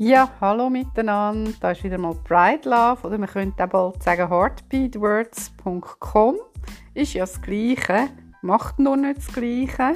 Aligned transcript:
Ja, 0.00 0.30
hallo 0.40 0.70
miteinander. 0.70 1.50
Da 1.58 1.72
ist 1.72 1.82
wieder 1.82 1.98
mal 1.98 2.14
Pride 2.14 2.68
Love 2.68 3.04
oder 3.04 3.18
man 3.18 3.28
könnte 3.28 3.64
auch 3.64 3.68
bald 3.68 4.00
sagen 4.00 4.28
heartbeatwords.com. 4.28 6.36
Ist 6.94 7.14
ja 7.14 7.24
das 7.24 7.42
Gleiche, 7.42 8.08
macht 8.40 8.78
nur 8.78 8.96
nicht 8.96 9.18
das 9.18 9.26
Gleiche. 9.26 9.94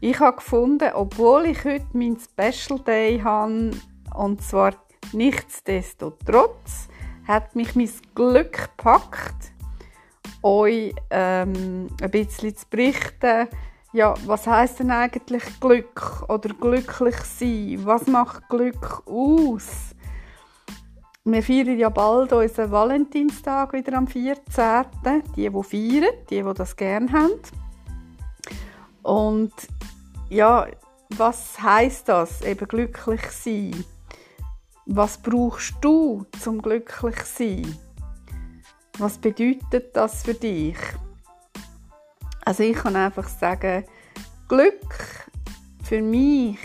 Ich 0.00 0.18
habe 0.20 0.38
gefunden, 0.38 0.90
obwohl 0.94 1.44
ich 1.44 1.62
heute 1.66 1.84
meinen 1.92 2.16
Special 2.18 2.80
Day 2.80 3.20
habe, 3.20 3.72
und 4.14 4.42
zwar 4.42 4.72
nichtsdestotrotz, 5.12 6.88
hat 7.28 7.54
mich 7.54 7.76
mein 7.76 7.90
Glück 8.14 8.70
gepackt, 8.74 9.52
euch 10.42 10.94
ähm, 11.10 11.88
ein 12.00 12.10
bisschen 12.10 12.56
zu 12.56 12.64
berichten, 12.70 13.48
ja, 13.92 14.14
was 14.24 14.46
heißt 14.46 14.80
denn 14.80 14.90
eigentlich 14.90 15.42
Glück 15.58 16.24
oder 16.28 16.50
glücklich 16.54 17.16
sein? 17.16 17.80
Was 17.84 18.06
macht 18.06 18.48
Glück 18.48 19.02
aus? 19.06 19.94
Wir 21.24 21.42
feiern 21.42 21.78
ja 21.78 21.88
bald 21.88 22.32
unseren 22.32 22.70
Valentinstag 22.70 23.72
wieder 23.72 23.96
am 23.98 24.06
14. 24.06 24.42
Die, 25.04 25.22
die 25.36 25.50
feiern, 25.50 26.14
die, 26.30 26.42
die 26.42 26.54
das 26.54 26.76
gerne 26.76 27.12
haben. 27.12 27.40
Und 29.02 29.52
ja, 30.28 30.66
was 31.16 31.60
heißt 31.60 32.08
das, 32.08 32.42
eben 32.42 32.68
glücklich 32.68 33.22
sein? 33.30 33.84
Was 34.86 35.18
brauchst 35.18 35.74
du 35.80 36.24
zum 36.40 36.62
glücklich 36.62 37.20
sein? 37.22 37.76
Was 38.98 39.18
bedeutet 39.18 39.94
das 39.96 40.22
für 40.22 40.34
dich? 40.34 40.76
Also 42.50 42.64
ich 42.64 42.74
kann 42.74 42.96
einfach 42.96 43.28
sagen, 43.28 43.84
Glück 44.48 44.82
für 45.84 46.02
mich 46.02 46.58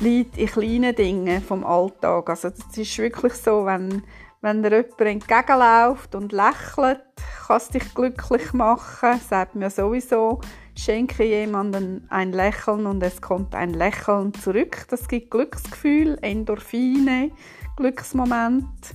liegt 0.00 0.36
in 0.36 0.48
kleinen 0.48 0.96
Dingen 0.96 1.40
vom 1.40 1.62
Alltag. 1.62 2.28
Also 2.28 2.48
es 2.48 2.76
ist 2.76 2.98
wirklich 2.98 3.34
so, 3.34 3.66
wenn, 3.66 4.02
wenn 4.40 4.64
dir 4.64 4.78
jemand 4.78 5.00
entgegenläuft 5.00 6.16
und 6.16 6.32
lächelt, 6.32 7.04
kann 7.46 7.56
es 7.56 7.68
dich 7.68 7.94
glücklich 7.94 8.52
machen, 8.52 9.20
sagt 9.20 9.54
mir 9.54 9.70
sowieso, 9.70 10.40
schenke 10.76 11.22
jemandem 11.22 12.02
ein 12.08 12.32
Lächeln 12.32 12.86
und 12.86 13.00
es 13.00 13.22
kommt 13.22 13.54
ein 13.54 13.74
Lächeln 13.74 14.34
zurück. 14.34 14.86
Das 14.88 15.06
gibt 15.06 15.30
Glücksgefühl, 15.30 16.18
Endorphine, 16.20 17.30
Glücksmoment. 17.76 18.92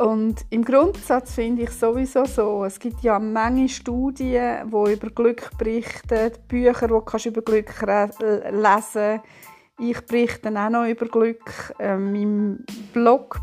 Und 0.00 0.46
im 0.48 0.64
Grundsatz 0.64 1.34
finde 1.34 1.64
ich 1.64 1.70
sowieso 1.72 2.24
so, 2.24 2.64
es 2.64 2.78
gibt 2.78 3.02
ja 3.02 3.18
Menge 3.18 3.68
Studien, 3.68 4.70
die 4.70 4.92
über 4.94 5.10
Glück 5.10 5.50
berichten, 5.58 6.32
Bücher, 6.48 6.88
die 6.88 7.04
kannst 7.04 7.26
über 7.26 7.42
Glück 7.42 7.70
lesen 7.82 9.20
Ich 9.78 10.00
berichte 10.06 10.48
auch 10.48 10.70
noch 10.70 10.86
über 10.86 11.04
Glück. 11.04 11.74
Ähm, 11.78 12.14
Im 12.14 12.64
Blog 12.94 13.40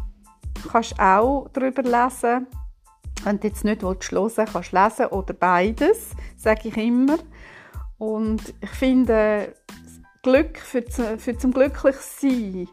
kannst 0.71 0.93
du 0.93 1.03
auch 1.03 1.47
darüber 1.53 1.83
lesen. 1.83 2.47
Wenn 3.23 3.39
du 3.39 3.47
jetzt 3.49 3.63
nicht 3.63 3.83
willst, 3.83 4.09
kannst 4.51 4.73
du 4.73 4.83
lesen 4.83 5.05
oder 5.11 5.35
beides, 5.35 6.09
sage 6.37 6.69
ich 6.69 6.77
immer. 6.77 7.19
Und 7.99 8.41
ich 8.61 8.69
finde, 8.71 9.53
Glück 10.23 10.57
für, 10.57 10.81
für 11.19 11.37
zum 11.37 11.53
glücklich 11.53 11.97
sein 11.97 12.67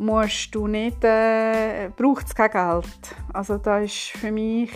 musst 0.00 0.54
du 0.54 0.66
nicht, 0.66 1.04
äh, 1.04 1.90
braucht 1.94 2.26
es 2.26 2.34
kein 2.34 2.50
Geld. 2.50 3.14
Also 3.32 3.58
da 3.58 3.80
ist 3.80 4.10
für 4.16 4.32
mich, 4.32 4.70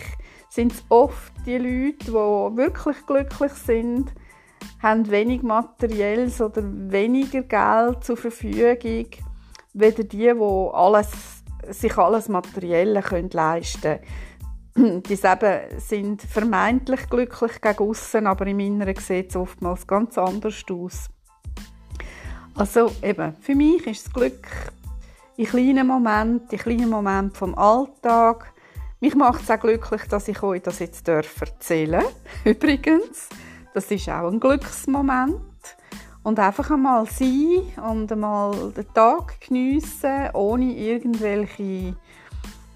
sind 0.49 0.71
es 0.71 0.83
oft 0.89 1.33
die 1.45 1.57
Leute, 1.57 2.05
die 2.05 2.11
wirklich 2.11 2.97
glücklich 3.07 3.51
sind, 3.53 4.13
haben 4.81 5.09
wenig 5.09 5.41
Materielles 5.41 6.39
oder 6.39 6.61
weniger 6.63 7.41
Geld 7.41 8.03
zur 8.03 8.17
Verfügung, 8.17 9.07
weder 9.73 10.03
die, 10.03 10.17
die 10.17 10.29
alles, 10.29 11.09
sich 11.69 11.97
alles 11.97 12.29
Materielle 12.29 13.01
können 13.01 13.29
leisten 13.31 13.99
können. 14.75 15.03
Die 15.03 15.17
sind 15.79 16.21
vermeintlich 16.21 17.09
glücklich 17.09 17.61
gegen 17.61 17.79
aussen, 17.79 18.27
aber 18.27 18.45
im 18.45 18.59
Inneren 18.59 18.95
sieht 18.97 19.31
es 19.31 19.35
oftmals 19.35 19.87
ganz 19.87 20.17
anders 20.17 20.63
aus. 20.69 21.09
Also 22.55 22.91
eben, 23.01 23.35
für 23.41 23.55
mich 23.55 23.85
ist 23.85 24.05
das 24.05 24.13
Glück 24.13 24.47
in 25.37 25.45
kleinen 25.45 25.87
Momenten, 25.87 26.49
in 26.49 26.57
kleinen 26.57 26.89
Momenten 26.89 27.35
vom 27.35 27.55
Alltag. 27.57 28.53
Mich 28.99 29.15
macht 29.15 29.43
es 29.43 29.51
auch 29.51 29.59
glücklich, 29.59 30.03
dass 30.09 30.27
ich 30.27 30.41
euch 30.41 30.61
das 30.61 30.79
jetzt 30.79 31.07
erzählen 31.07 32.01
darf. 32.01 32.13
Übrigens, 32.45 33.29
das 33.73 33.91
ist 33.91 34.09
auch 34.09 34.31
ein 34.31 34.39
Glücksmoment. 34.39 35.41
Und 36.23 36.39
einfach 36.39 36.71
einmal 36.71 37.05
sein 37.05 37.61
und 37.87 38.11
einmal 38.11 38.71
den 38.71 38.91
Tag 38.95 39.39
geniessen, 39.41 40.29
ohne 40.33 40.73
irgendwelche 40.75 41.95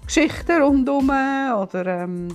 Geschichten 0.06 0.62
rundherum 0.62 1.10
oder 1.10 1.86
ähm, 1.86 2.28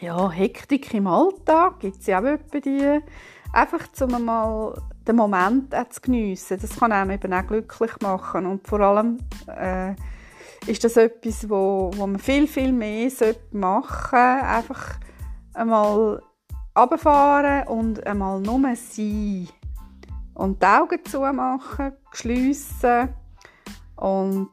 ja, 0.00 0.30
Hektik 0.30 0.92
im 0.94 1.06
Alltag. 1.06 1.80
Gibt 1.80 2.00
es 2.00 2.06
ja 2.06 2.20
auch 2.20 2.24
etwa 2.24 2.60
die. 2.60 3.00
Einfach 3.52 3.90
zum 3.92 4.14
einmal 4.14 4.80
den 5.06 5.16
Moment 5.16 5.74
auch 5.74 5.88
zu 5.88 6.00
geniessen. 6.02 6.58
Das 6.60 6.78
kann 6.78 6.92
einem 6.92 7.12
eben 7.12 7.32
auch 7.32 7.46
glücklich 7.46 7.92
machen. 8.02 8.46
Und 8.46 8.66
vor 8.66 8.80
allem 8.80 9.18
äh, 9.46 9.94
ist 10.66 10.84
das 10.84 10.96
etwas, 10.96 11.48
wo, 11.48 11.90
wo 11.94 12.06
man 12.06 12.18
viel, 12.18 12.46
viel 12.46 12.72
mehr 12.72 13.10
machen 13.52 14.10
sollte. 14.10 14.46
Einfach 14.46 14.98
einmal 15.54 16.22
runterfahren 16.78 17.66
und 17.68 18.06
einmal 18.06 18.40
nur 18.40 18.60
sein. 18.76 19.48
Und 20.34 20.62
die 20.62 20.66
Augen 20.66 21.04
zumachen, 21.04 21.92
schliessen 22.12 23.08
und 23.98 24.50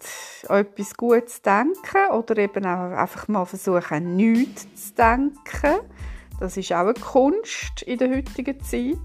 etwas 0.50 0.98
Gutes 0.98 1.42
denken 1.42 2.12
oder 2.12 2.38
eben 2.38 2.66
auch 2.66 2.98
einfach 2.98 3.28
mal 3.28 3.46
versuchen, 3.46 4.16
nichts 4.16 4.68
zu 4.88 4.94
denken. 4.96 5.80
Das 6.40 6.58
ist 6.58 6.74
auch 6.74 6.80
eine 6.80 6.94
Kunst 6.96 7.84
in 7.84 8.00
der 8.00 8.10
heutigen 8.10 8.60
Zeit. 8.62 8.98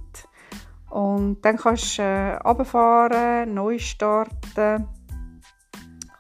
Und 0.89 1.43
dann 1.43 1.56
kannst 1.56 1.99
du 1.99 2.03
äh, 2.03 2.37
runterfahren, 2.37 3.55
neu 3.55 3.78
starten. 3.78 4.89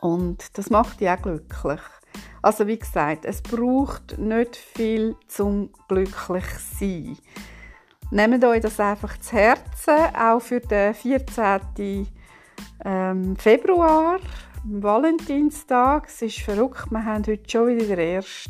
Und 0.00 0.56
das 0.56 0.70
macht 0.70 1.00
dich 1.00 1.08
auch 1.08 1.20
glücklich. 1.20 1.80
Also 2.42 2.66
wie 2.66 2.78
gesagt, 2.78 3.24
es 3.24 3.42
braucht 3.42 4.18
nicht 4.18 4.56
viel 4.56 5.16
zum 5.28 5.70
glücklich 5.88 6.44
sein. 6.78 7.18
Nehmt 8.10 8.44
euch 8.44 8.60
das 8.60 8.80
einfach 8.80 9.18
zu 9.18 9.32
Herzen, 9.32 10.14
auch 10.16 10.40
für 10.40 10.60
den 10.60 10.94
14. 10.94 12.08
Ähm, 12.84 13.36
Februar, 13.36 14.18
Valentinstag. 14.64 16.08
Es 16.08 16.22
ist 16.22 16.40
verrückt, 16.40 16.90
wir 16.90 17.04
haben 17.04 17.26
heute 17.26 17.50
schon 17.50 17.68
wieder 17.68 17.96
den 17.96 18.16
1. 18.16 18.48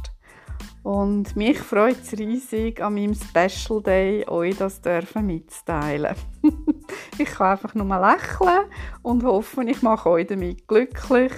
Und 0.82 1.36
mich 1.36 1.58
freut 1.58 2.00
es 2.02 2.18
riesig, 2.18 2.80
an 2.80 2.94
meinem 2.94 3.14
Special 3.14 3.82
Day 3.82 4.26
euch 4.26 4.56
das 4.56 4.80
dürfen 4.80 5.26
mitzuteilen. 5.26 6.14
ich 7.18 7.28
kann 7.28 7.52
einfach 7.52 7.74
nur 7.74 7.86
lächeln 7.86 8.64
und 9.02 9.22
hoffe, 9.24 9.62
ich 9.64 9.82
mache 9.82 10.08
euch 10.08 10.26
damit 10.26 10.66
glücklich. 10.66 11.32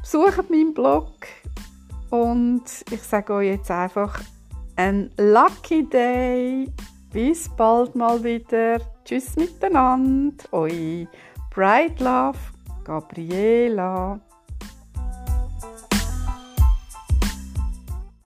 Besucht 0.00 0.50
meinen 0.50 0.72
Blog 0.72 1.12
und 2.10 2.62
ich 2.90 3.02
sage 3.02 3.34
euch 3.34 3.48
jetzt 3.48 3.70
einfach 3.70 4.20
ein 4.76 5.10
Lucky 5.18 5.88
Day. 5.88 6.72
Bis 7.12 7.48
bald 7.50 7.94
mal 7.94 8.24
wieder. 8.24 8.80
Tschüss 9.04 9.36
miteinander. 9.36 10.44
Euch 10.52 11.06
Bright 11.54 12.00
Love, 12.00 12.38
Gabriela. 12.82 14.18